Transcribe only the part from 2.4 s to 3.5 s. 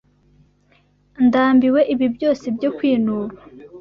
byo kwinuba.